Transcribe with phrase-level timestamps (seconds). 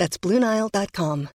[0.00, 1.28] That's BlueNile.com.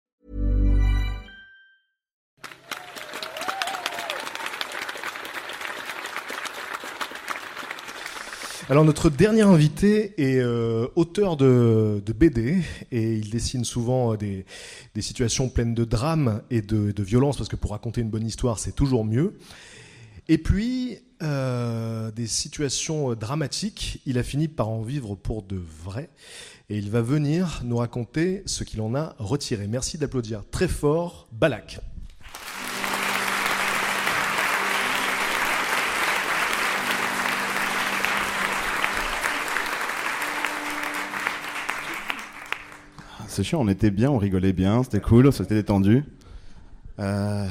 [8.68, 14.46] Alors notre dernier invité est euh, auteur de, BD et il dessine souvent euh, des,
[15.00, 18.58] situations pleines de drame et de, de violence parce que pour raconter une bonne histoire
[18.58, 19.38] c'est toujours mieux.
[20.28, 25.56] Et puis euh, des situations euh, dramatiques, il a fini par en vivre pour de
[25.84, 26.10] vrai
[26.70, 29.68] et il va venir nous raconter ce qu'il en a retiré.
[29.68, 31.80] Merci d'applaudir très fort Balak.
[43.28, 46.06] C'est chiant, on était bien, on rigolait bien, c'était cool, c'était détendu.
[47.00, 47.46] Euh,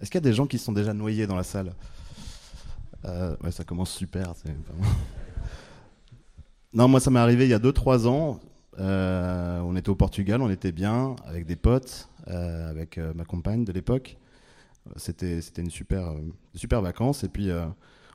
[0.00, 1.74] Est-ce qu'il y a des gens qui se sont déjà noyés dans la salle?
[3.04, 4.32] Euh, Ouais, ça commence super.
[6.72, 8.40] non, moi ça m'est arrivé il y a 2-3 ans.
[8.78, 13.64] Euh, on était au Portugal, on était bien, avec des potes, euh, avec ma compagne
[13.64, 14.16] de l'époque.
[14.96, 16.12] C'était une super,
[16.54, 17.24] super vacances.
[17.24, 17.50] Et puis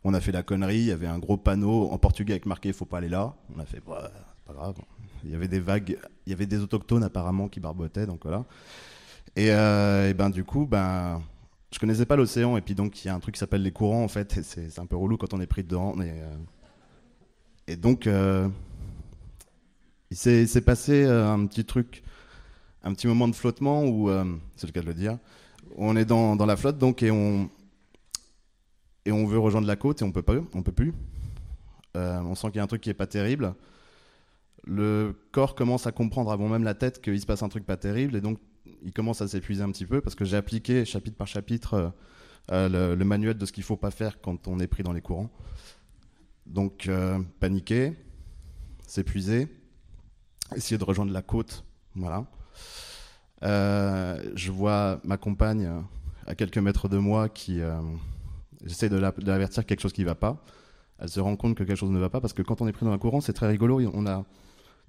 [0.05, 2.71] on a fait la connerie, il y avait un gros panneau en portugais avec marqué
[2.71, 3.35] Faut pas aller là.
[3.55, 4.09] On a fait, bah,
[4.45, 4.75] pas grave.
[5.25, 8.45] Il y avait des vagues, il y avait des autochtones apparemment qui barbotaient, donc voilà.
[9.35, 11.21] Et, et ben du coup, ben,
[11.73, 13.71] je connaissais pas l'océan, et puis donc il y a un truc qui s'appelle les
[13.71, 15.99] courants en fait, et c'est un peu relou quand on est pris dedans.
[16.01, 16.35] Et, euh,
[17.67, 18.47] et donc, euh,
[20.11, 22.03] il s'est passé euh, un petit truc,
[22.83, 24.09] un petit moment de flottement où,
[24.55, 25.17] c'est le cas de le dire,
[25.75, 27.49] on est dans, dans la flotte donc et on
[29.05, 30.93] et on veut rejoindre la côte et on peut pas, on peut plus.
[31.95, 33.55] On sent qu'il y a un truc qui est pas terrible.
[34.65, 37.77] Le corps commence à comprendre avant même la tête qu'il se passe un truc pas
[37.77, 38.39] terrible et donc
[38.83, 41.89] il commence à s'épuiser un petit peu parce que j'ai appliqué chapitre par chapitre euh,
[42.51, 45.01] euh, le, manuel de ce qu'il faut pas faire quand on est pris dans les
[45.01, 45.29] courants.
[46.45, 47.93] Donc euh, paniquer,
[48.85, 49.47] s'épuiser,
[50.55, 51.63] essayer de rejoindre la côte,
[51.95, 52.25] voilà.
[53.41, 55.69] Je vois ma compagne
[56.27, 57.61] à quelques mètres de moi qui
[58.63, 60.43] j'essaie de la- de l'avertir que quelque chose qui va pas.
[60.99, 62.71] Elle se rend compte que quelque chose ne va pas parce que quand on est
[62.71, 63.81] pris dans un courant, c'est très rigolo.
[63.93, 64.25] On a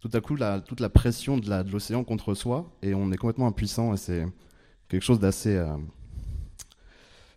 [0.04, 3.94] tout à coup toute la pression de l'océan contre soi et on est complètement impuissant
[3.94, 4.26] et c'est
[4.88, 5.78] quelque chose d'assez euh,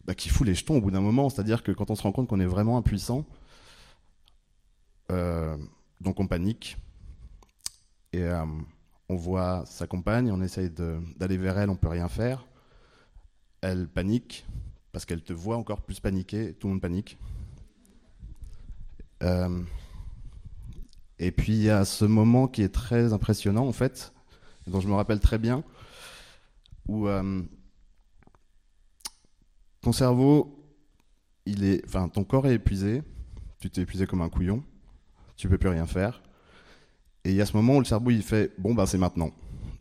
[0.04, 1.30] bah, qui fout les jetons au bout d'un moment.
[1.30, 3.26] C'est-à-dire que quand on se rend compte qu'on est vraiment impuissant,
[5.14, 5.56] euh,
[6.02, 6.76] donc on panique
[8.12, 8.44] et euh,
[9.08, 12.46] on voit sa compagne, on essaye d'aller vers elle, on peut rien faire.
[13.62, 14.46] Elle panique
[14.92, 17.18] parce qu'elle te voit encore plus paniquer, tout le monde panique.
[21.20, 24.14] Et puis il y a ce moment qui est très impressionnant en fait,
[24.68, 25.64] dont je me rappelle très bien,
[26.88, 27.42] où euh,
[29.82, 30.64] ton cerveau,
[31.46, 33.04] il est, enfin ton corps est épuisé,
[33.60, 34.64] tu t'es épuisé comme un couillon,
[35.36, 36.22] tu peux plus rien faire.
[37.24, 39.32] Et il y a ce moment où le cerveau il fait bon bah c'est maintenant.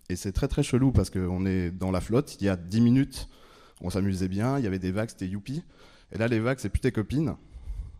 [0.08, 2.80] Et c'est très très chelou parce qu'on est dans la flotte, il y a 10
[2.80, 3.28] minutes,
[3.80, 5.62] on s'amusait bien, il y avait des vagues, c'était youpi.
[6.12, 7.34] Et là les vagues c'est plus tes copines,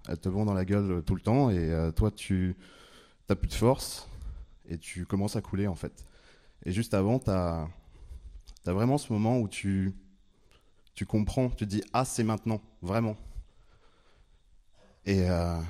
[0.09, 2.57] elles te vont dans la gueule tout le temps et euh, toi tu
[3.27, 4.09] t'as plus de force
[4.69, 6.05] et tu commences à couler en fait.
[6.65, 7.69] Et juste avant, tu as,
[8.65, 9.95] vraiment ce moment où tu,
[10.95, 13.17] tu comprends, tu dis Ah, c'est maintenant, vraiment.
[15.05, 15.61] Et, euh,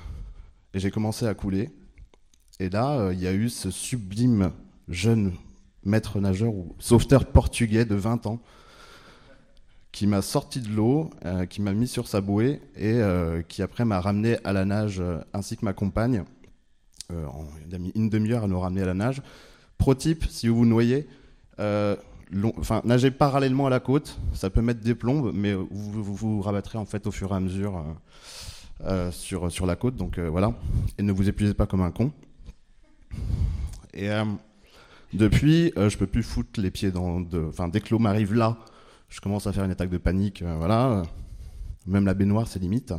[0.72, 1.71] j'ai commencé à couler.
[2.59, 4.53] Et là, euh, il y a eu ce sublime
[4.88, 5.34] jeune
[5.84, 8.41] maître nageur ou sauveteur portugais de 20 ans
[9.93, 13.00] qui m'a sorti de l'eau, euh, qui m'a mis sur sa bouée et
[13.49, 15.03] qui après m'a ramené à la nage
[15.33, 16.25] ainsi que ma compagne.
[17.12, 17.27] Euh,
[17.94, 19.22] une demi-heure à nous ramener à la nage.
[19.78, 21.06] Pro type, si vous vous noyez,
[21.61, 21.94] euh,
[22.33, 26.14] long- enfin, nagez parallèlement à la côte, ça peut mettre des plombes, mais vous vous,
[26.14, 27.85] vous, rabattrez en fait au fur et à mesure
[28.85, 30.55] euh, sur, la côte, donc voilà.
[30.99, 32.11] Et ne vous épuisez pas comme un con.
[33.94, 34.08] Et
[35.12, 37.23] depuis, je peux plus foutre les pieds dans.
[37.49, 38.56] Enfin, dès que l'eau m'arrive là,
[39.08, 41.03] je commence à faire une attaque de panique, voilà.
[41.87, 42.93] Même la baignoire, c'est limite.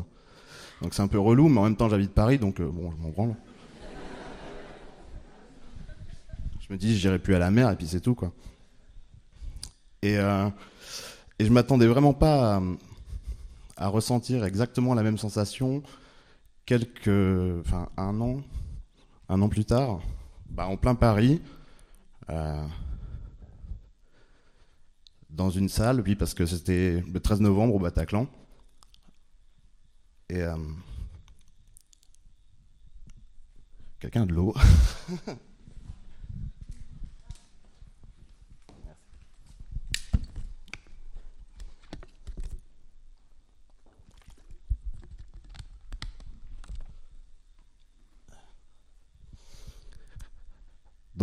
[0.82, 3.10] Donc c'est un peu relou, mais en même temps, j'habite Paris, donc bon, je m'en
[3.10, 3.36] branle.
[6.68, 8.32] Je me dis, j'irai plus à la mer, et puis c'est tout, quoi.
[10.02, 10.50] Et, euh,
[11.40, 12.62] et je m'attendais vraiment pas
[13.78, 15.84] à, ressentir exactement la même sensation
[16.66, 17.08] quelques,
[17.62, 18.42] enfin, un an,
[19.30, 20.00] un an plus tard,
[20.50, 21.42] bah, en plein Paris.
[22.30, 22.66] euh,
[25.30, 28.28] dans une salle, oui, parce que c'était le 13 novembre au Bataclan.
[30.30, 30.42] Et.
[30.42, 30.56] euh,
[34.00, 34.54] Quelqu'un de l'eau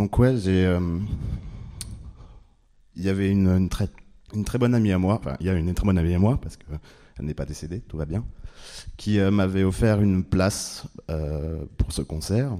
[0.05, 0.99] Donc ouais, euh,
[2.95, 3.89] il y avait une, très,
[4.59, 6.57] bonne amie à moi, enfin il y a une très bonne amie à moi parce
[6.57, 6.65] que
[7.17, 8.23] elle n'est pas décédée, tout va bien,
[8.97, 12.55] qui euh, m'avait offert une place euh, pour ce concert,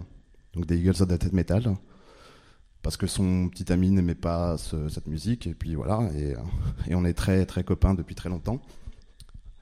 [0.55, 1.75] donc des Eagles of the Death Metal,
[2.81, 6.33] parce que son petit ami n'aimait pas ce- cette musique et puis voilà, et,
[6.95, 8.59] on est très très copains depuis très longtemps.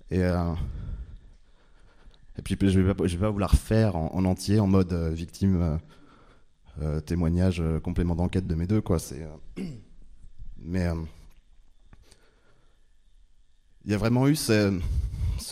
[0.10, 0.22] Et
[2.46, 4.94] puis je vais pas, je vais pas vous la refaire en, en entier en mode
[4.94, 5.82] victime.
[6.82, 8.98] Euh, témoignage euh, complément d'enquête de mes deux quoi.
[8.98, 9.64] C'est euh,
[10.58, 10.88] mais
[13.86, 14.80] il y a vraiment eu ce,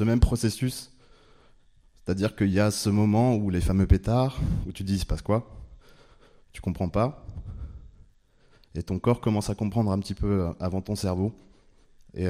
[0.03, 0.91] même processus.
[1.97, 5.47] C'est-à-dire qu'il y a ce moment où les fameux pétards où tu dis passe quoi?
[6.53, 7.25] Tu comprends pas.
[8.73, 11.35] Et ton corps commence à comprendre un petit peu avant ton cerveau.
[12.13, 12.25] Et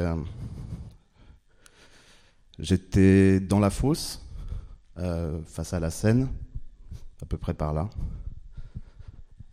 [2.60, 4.26] j'étais dans la fosse
[4.96, 6.28] face à la Seine
[7.22, 7.90] à peu près par là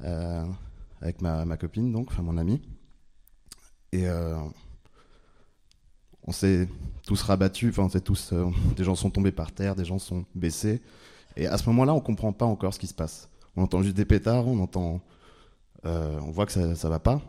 [0.00, 2.60] avec ma, copine, donc, enfin mon ami.
[3.92, 4.36] Et euh,
[6.24, 6.68] on s'est
[7.06, 8.32] tous rabattus, enfin, on s'est tous.
[8.32, 10.82] euh, des gens sont tombés par terre, des gens sont baissés.
[11.36, 13.28] Et à ce moment-là, on comprend pas encore ce qui se passe.
[13.56, 15.00] On entend juste des pétards, on entend.
[15.86, 17.20] euh, on voit que ça, ça va pas.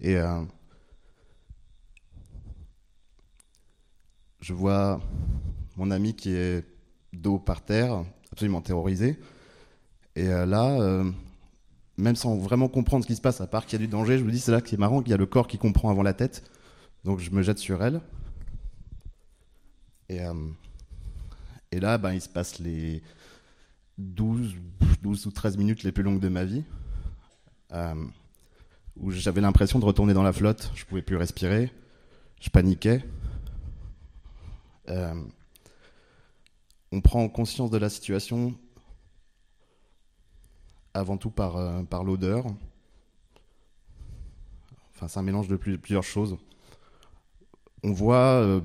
[0.00, 0.16] Et.
[0.16, 0.42] euh,
[4.40, 5.00] je vois
[5.76, 6.64] mon ami qui est
[7.12, 9.18] dos par terre, absolument terrorisé.
[10.16, 11.10] Et euh, là, euh,
[11.96, 14.18] même sans vraiment comprendre ce qui se passe, à part qu'il y a du danger,
[14.18, 15.90] je me dis c'est là qui est marrant qu'il y a le corps qui comprend
[15.90, 16.44] avant la tête.
[17.04, 18.00] Donc je me jette sur elle.
[20.08, 20.34] Et, euh,
[21.70, 23.02] et là, ben, il se passe les
[23.98, 24.56] 12,
[25.02, 26.64] 12 ou 13 minutes les plus longues de ma vie.
[28.96, 30.72] où j'avais l'impression de retourner dans la flotte.
[30.74, 31.72] Je pouvais plus respirer.
[32.40, 33.04] Je paniquais.
[36.92, 38.58] On prend conscience de la situation
[40.94, 42.44] avant tout par, euh, par l'odeur.
[44.94, 46.36] Enfin, c'est un mélange de plus- plusieurs choses.
[47.82, 48.16] On voit.
[48.42, 48.60] euh,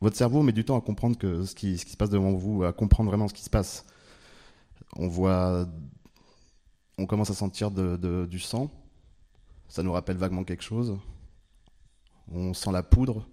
[0.00, 2.32] votre cerveau met du temps à comprendre que ce, qui, ce qui se passe devant
[2.32, 3.86] vous, à comprendre vraiment ce qui se passe.
[4.96, 5.66] On voit.
[6.98, 8.70] On commence à sentir du sang.
[9.68, 10.98] Ça nous rappelle vaguement quelque chose.
[12.30, 13.26] On sent la poudre.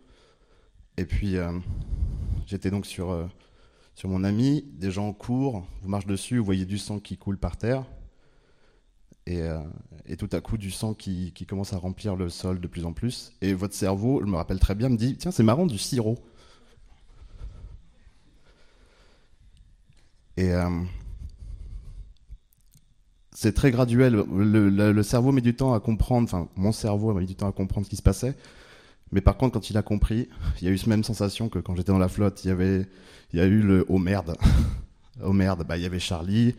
[0.97, 1.51] Et puis, euh,
[2.45, 3.29] j'étais donc sur,
[3.95, 4.63] sur mon ami.
[4.73, 7.85] Des gens courent, vous marchez dessus, vous voyez du sang qui coule par terre.
[9.25, 9.59] Et, euh,
[10.05, 12.93] et tout à coup, du sang qui, commence à remplir le sol de plus en
[12.93, 13.33] plus.
[13.41, 16.17] Et votre cerveau, je me rappelle très bien, me dit Tiens, c'est marrant, du sirop.
[20.35, 20.69] Et euh,
[23.31, 24.13] c'est très graduel.
[24.15, 27.51] Le cerveau met du temps à comprendre, enfin, mon cerveau a mis du temps à
[27.51, 28.35] comprendre ce qui se passait.
[29.13, 30.27] Mais par contre, quand il a compris,
[30.61, 32.51] il y a eu cette même sensation que quand j'étais dans la flotte, il y
[32.51, 32.87] avait,
[33.31, 34.35] il y a eu le oh merde.
[35.23, 36.55] oh merde, bah, il y avait Charlie.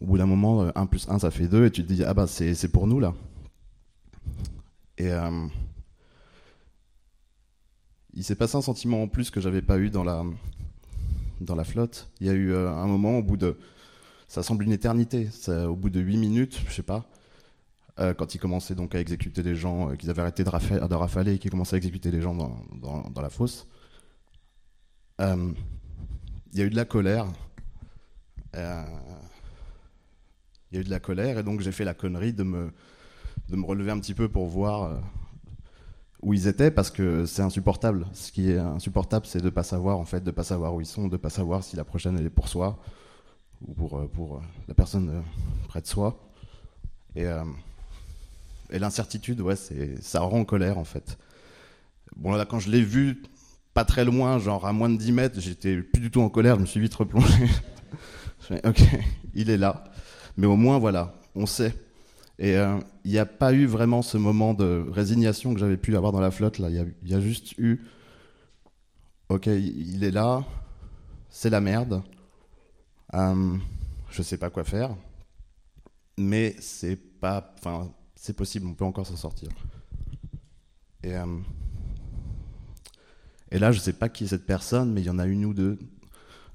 [0.00, 2.14] Au bout d'un moment, 1 plus 1, ça fait 2, et tu te dis, ah
[2.14, 3.14] bah, c'est pour nous, là.
[4.98, 5.46] Et euh,
[8.12, 10.24] il s'est passé un sentiment en plus que j'avais pas eu dans la,
[11.40, 12.10] dans la flotte.
[12.20, 13.56] Il y a eu euh, un moment, au bout de.
[14.28, 15.28] Ça semble une éternité.
[15.48, 17.06] Au bout de 8 minutes, je sais pas,
[18.00, 20.86] euh, quand ils commençaient donc à exécuter des gens, euh, qu'ils avaient arrêté de, rafa-
[20.88, 22.56] de rafaler et qu'ils commençaient à exécuter des gens dans,
[23.10, 23.68] dans, la fosse,
[25.20, 25.52] euh,
[26.52, 27.26] il y a eu de la colère.
[28.56, 28.84] Euh,
[30.74, 32.72] il y a eu de la colère et donc j'ai fait la connerie de me,
[33.48, 34.96] de me relever un petit peu pour voir euh,
[36.20, 38.06] où ils étaient parce que c'est insupportable.
[38.12, 40.86] Ce qui est insupportable, c'est de pas savoir en fait, de pas savoir où ils
[40.86, 42.82] sont, de pas savoir si la prochaine elle est pour soi
[43.68, 45.22] ou pour, euh, pour euh, la personne
[45.68, 46.18] près de soi.
[47.14, 47.26] Et,
[48.70, 49.54] et l'incertitude, ouais,
[50.00, 51.16] ça rend en colère en fait.
[52.16, 53.22] Bon là, quand je l'ai vu
[53.72, 56.56] pas très loin, genre à moins de 10 mètres, j'étais plus du tout en colère,
[56.56, 57.46] je me suis vite replongé.
[58.40, 58.82] Je fais, ok,
[59.34, 59.84] il est là.
[60.36, 61.74] Mais au moins, voilà, on sait.
[62.38, 65.96] Et euh, il n'y a pas eu vraiment ce moment de résignation que j'avais pu
[65.96, 66.58] avoir dans la flotte.
[66.58, 67.84] Il y a, juste eu,
[69.28, 70.44] ok, il est là,
[71.30, 72.02] c'est la merde.
[73.14, 73.56] Euh,
[74.10, 74.96] je sais pas quoi faire,
[76.18, 79.50] mais c'est pas, enfin, c'est possible, on peut encore s'en sortir.
[81.04, 81.26] Et euh,
[83.52, 85.54] là, je sais pas qui est cette personne, mais il y en a une ou
[85.54, 85.78] deux.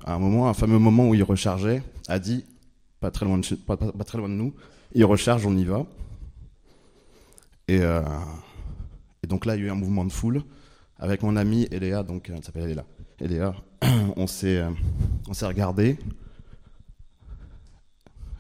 [0.04, 2.46] À un moment, un fameux moment où il rechargeait, a dit,
[3.00, 4.54] pas très loin de, nous,
[4.94, 5.86] il recharge, on y va.
[7.68, 8.02] Et, euh,
[9.24, 10.44] Et donc là, il y a eu un mouvement de foule.
[10.98, 12.86] Avec mon amie Eléa, donc elle s'appelle Eléa.
[13.20, 13.56] Eléa,
[14.18, 14.62] on s'est,
[15.30, 15.98] on s'est regardé.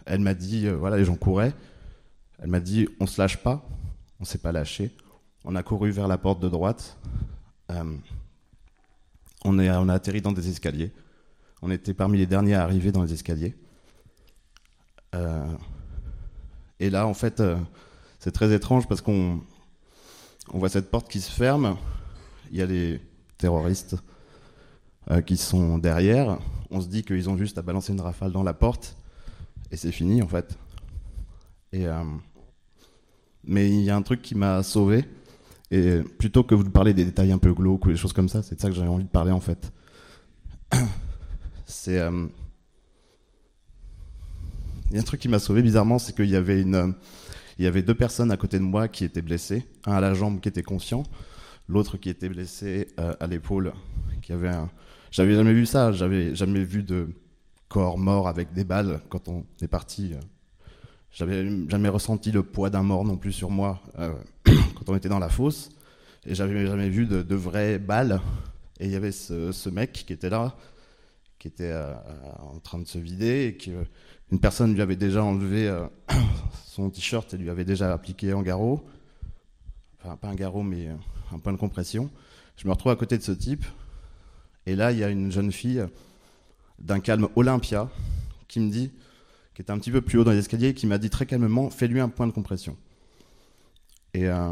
[0.05, 1.53] Elle m'a dit, voilà, les gens couraient.
[2.39, 3.65] Elle m'a dit, on se lâche pas.
[4.19, 4.91] On s'est pas lâché.
[5.45, 6.97] On a couru vers la porte de droite.
[7.69, 10.91] on, est, on a atterri dans des escaliers.
[11.61, 13.55] On était parmi les derniers à arriver dans les escaliers.
[15.15, 15.45] Euh,
[16.79, 17.57] et là, en fait, euh,
[18.19, 19.41] c'est très étrange parce qu'on
[20.53, 21.77] on voit cette porte qui se ferme.
[22.51, 23.01] Il y a les
[23.37, 23.95] terroristes
[25.11, 26.39] euh, qui sont derrière.
[26.71, 28.95] On se dit qu'ils ont juste à balancer une rafale dans la porte
[29.71, 30.57] et c'est fini en fait.
[33.43, 35.05] Mais il y a un truc qui m'a sauvé.
[35.71, 38.41] Et plutôt que vous parler des détails un peu glauques ou des choses comme ça,
[38.41, 39.71] c'est de ça que j'avais envie de parler en fait.
[41.65, 42.01] C'est
[44.89, 46.95] il y a un truc qui m'a sauvé bizarrement, c'est qu'il y avait une,
[47.59, 50.13] il y avait deux personnes à côté de moi qui étaient blessées, un à la
[50.13, 51.03] jambe qui était conscient,
[51.67, 53.73] l'autre qui était blessé euh, à l'épaule,
[54.21, 54.69] qui avait un,
[55.11, 57.09] j'avais jamais vu ça, j'avais jamais vu de
[57.67, 60.13] corps mort avec des balles quand on est parti.
[60.13, 60.19] Euh.
[61.11, 64.13] J'avais jamais ressenti le poids d'un mort non plus sur moi euh,
[64.45, 65.69] quand on était dans la fosse,
[66.25, 68.21] et j'avais jamais vu de, vraies balles.
[68.79, 70.55] Et il y avait ce, ce, mec qui était là,
[71.37, 71.73] qui était
[72.39, 73.71] en train de se vider et qui
[74.31, 75.87] une personne lui avait déjà enlevé euh,
[76.65, 78.85] son t-shirt et lui avait déjà appliqué un garrot.
[80.01, 80.93] Enfin, pas un garrot, mais euh,
[81.33, 82.09] un point de compression.
[82.57, 83.65] Je me retrouve à côté de ce type.
[84.65, 85.83] Et là, il y a une jeune fille
[86.77, 87.89] d'un calme Olympia
[88.47, 88.91] qui me dit,
[89.55, 91.69] qui était un petit peu plus haut dans les escaliers, qui m'a dit très calmement
[91.69, 92.77] Fais-lui un point de compression.
[94.13, 94.51] Et euh,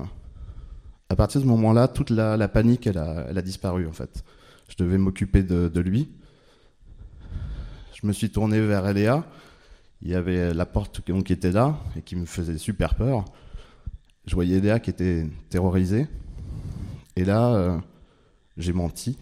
[1.10, 4.24] à partir de ce moment-là, toute la, panique, elle a, disparu en fait.
[4.69, 6.10] Je devais m'occuper de, de, lui.
[7.93, 9.25] Je me suis tourné vers Eléa
[10.01, 13.25] il y avait la porte qui était là et qui me faisait super peur.
[14.25, 16.08] Je voyais Léa qui était terrorisée.
[17.16, 17.77] Et là, euh,
[18.58, 19.18] j'ai menti.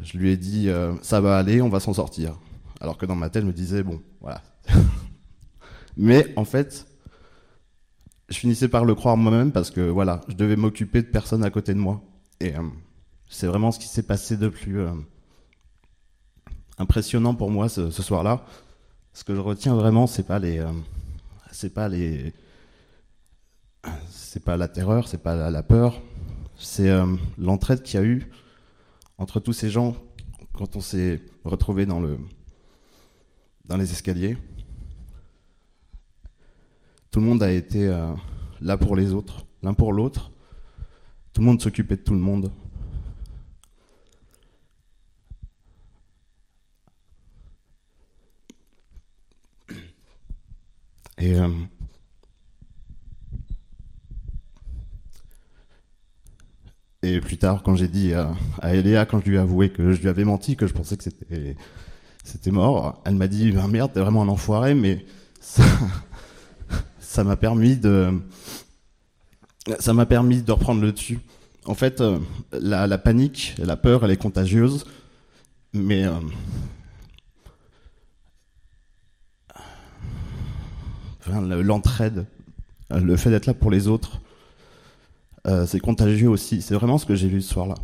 [0.00, 2.38] Je lui ai dit euh, ça va aller, on va s'en sortir.
[2.80, 4.42] Alors que dans ma tête, je me disais bon, voilà.
[5.96, 6.86] Mais en fait,
[8.28, 11.50] je finissais par le croire moi-même parce que voilà, je devais m'occuper de personne à
[11.50, 12.00] côté de moi.
[12.40, 12.62] Et euh,
[13.28, 14.80] c'est vraiment ce qui s'est passé de plus
[16.78, 18.46] impressionnant pour moi ce soir-là
[19.18, 20.70] ce que je retiens vraiment, c'est pas les, euh,
[21.50, 22.32] c'est pas les,
[24.08, 26.00] c'est pas la terreur, c'est pas la, peur,
[26.56, 27.04] c'est euh,
[27.36, 28.30] l'entraide qu'il y a eu
[29.18, 29.96] entre tous ces gens
[30.52, 32.16] quand on s'est retrouvé dans le,
[33.64, 34.38] dans les escaliers.
[37.10, 38.14] Tout le monde a été euh,
[38.60, 40.30] là pour les autres, l'un pour l'autre.
[41.32, 42.52] Tout le monde s'occupait de tout le monde.
[51.18, 51.48] Et, euh,
[57.02, 58.34] et plus tard, quand j'ai dit à,
[58.74, 61.04] Eléa, quand je lui ai avoué que je lui avais menti, que je pensais que
[61.04, 61.56] c'était
[62.24, 65.04] c'était mort, elle m'a dit ah, merde, t'es vraiment un enfoiré, mais
[67.00, 68.20] ça m'a permis de
[69.78, 71.20] ça m'a permis de reprendre le dessus.
[71.64, 72.18] En fait, euh,
[72.52, 74.86] la, la, panique, la peur, elle est contagieuse,
[75.74, 76.12] mais euh,
[81.62, 82.26] l'entraide,
[82.90, 84.20] le fait d'être là pour les autres,
[85.46, 86.60] euh, c'est contagieux aussi.
[86.62, 87.76] C'est vraiment ce que j'ai vu ce soir-là.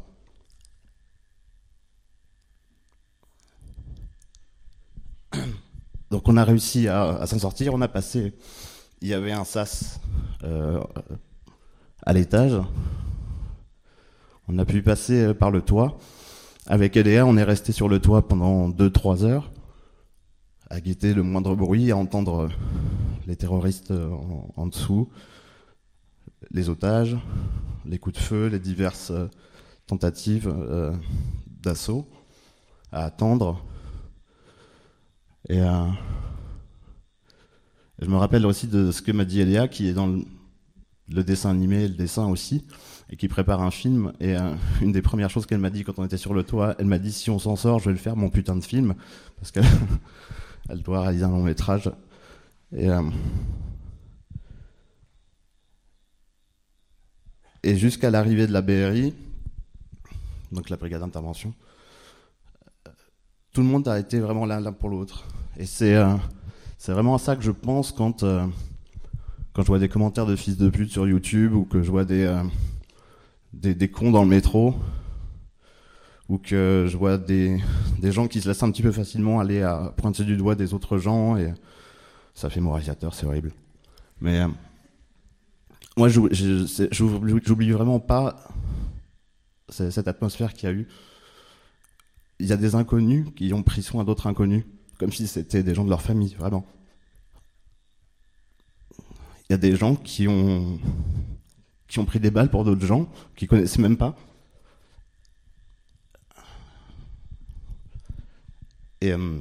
[6.11, 8.35] Donc on a réussi à, s'en sortir, on a passé,
[9.01, 10.01] il y avait un sas
[10.45, 10.81] euh,
[12.03, 12.61] à l'étage,
[14.47, 15.99] on a pu passer par le toit.
[16.67, 19.53] Avec EDA, on est resté sur le toit pendant 2-3 heures,
[20.71, 22.49] à guetter le moindre bruit, à entendre
[23.27, 24.11] les terroristes euh,
[24.57, 25.09] en, dessous,
[26.51, 27.17] les otages,
[27.87, 29.29] les coups de feu, les diverses euh,
[29.87, 30.95] tentatives euh,
[31.63, 32.07] d'assaut
[32.93, 33.65] à attendre.
[35.51, 35.61] Et
[37.99, 41.51] je me rappelle aussi de ce que m'a dit Elia, qui est dans le, dessin
[41.51, 42.65] animé, le dessin aussi,
[43.11, 44.15] et qui prépare un film.
[44.21, 44.37] Et
[44.81, 46.99] une des premières choses qu'elle m'a dit quand on était sur le toit, elle m'a
[46.99, 48.95] dit si on s'en sort, je vais le faire mon putain de film,
[49.37, 49.67] parce qu'elle
[50.71, 51.91] elle doit réaliser un long métrage.
[52.77, 53.03] Et, euh,
[57.65, 59.15] jusqu'à l'arrivée de la BRI,
[60.51, 61.55] donc la brigade d'intervention,
[63.53, 65.25] tout le monde a été vraiment l'un pour l'autre.
[65.57, 66.17] Et c'est euh,
[66.89, 68.45] vraiment à ça que je pense quand, euh,
[69.53, 72.05] quand je vois des commentaires de fils de pute sur YouTube ou que je vois
[72.05, 72.43] des,
[73.53, 74.75] des, des, cons dans le métro
[76.29, 77.61] ou que je vois des,
[78.01, 80.75] des gens qui se laissent un petit peu facilement aller à pointer du doigt des
[80.75, 81.55] autres gens et
[82.35, 83.53] ça fait moralisateur, c'est horrible.
[84.21, 84.49] Mais euh,
[85.97, 88.49] moi, j'oublie vraiment pas
[89.69, 90.89] cette atmosphère qu'il y a eu.
[92.41, 94.65] Il y a des inconnus qui ont pris soin d'autres inconnus,
[94.99, 96.67] comme si c'était des gens de leur famille, vraiment.
[99.49, 100.81] Il y a des gens qui ont,
[101.87, 104.17] qui ont pris des balles pour d'autres gens, qui connaissaient même pas.
[109.01, 109.39] Et, euh,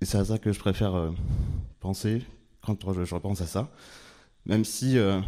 [0.00, 1.10] et c'est à ça que je préfère euh,
[1.80, 2.22] penser
[2.62, 3.70] quand je, repense à ça.
[4.46, 5.20] Même si euh,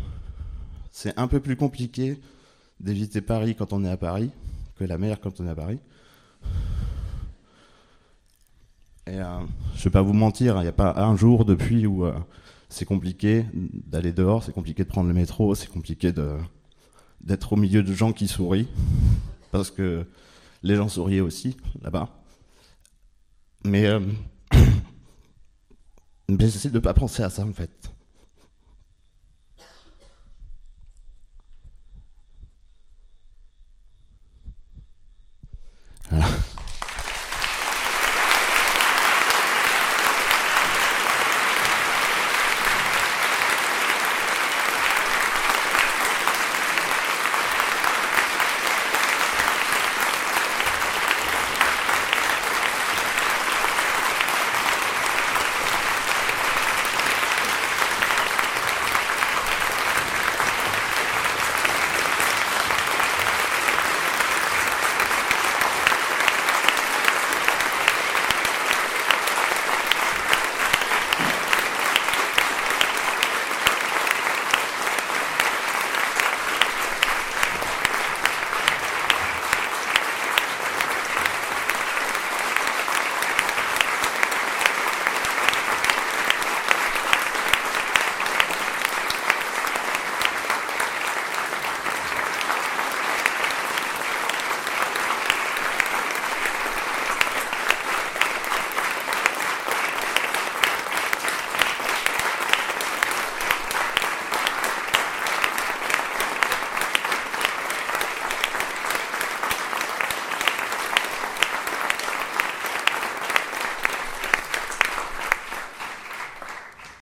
[0.91, 2.21] c'est un peu plus compliqué
[2.81, 4.31] d'éviter Paris quand on est à Paris
[4.77, 5.79] que la mer quand on est à Paris.
[9.07, 9.41] Et euh,
[9.75, 12.15] je vais pas vous mentir, il n'y a pas un jour depuis où euh,
[12.69, 16.13] c'est compliqué d'aller dehors, c'est compliqué de prendre le métro, c'est compliqué
[17.21, 18.69] d'être au milieu de gens qui sourient,
[19.51, 20.07] parce que
[20.63, 22.09] les gens souriaient aussi là-bas.
[23.65, 23.89] Mais,
[26.39, 27.71] mais j'essaie de ne pas penser à ça en fait.